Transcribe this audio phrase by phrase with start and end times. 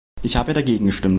[0.23, 1.09] Ich habe dagegen gestimmt.